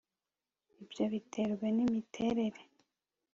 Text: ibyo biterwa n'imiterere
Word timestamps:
ibyo 0.83 1.03
biterwa 1.11 1.67
n'imiterere 1.75 2.61